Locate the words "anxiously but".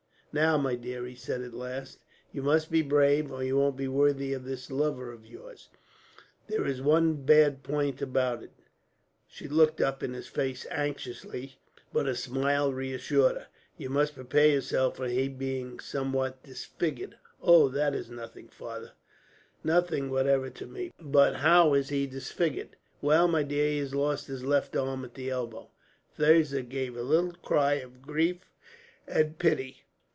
10.71-12.05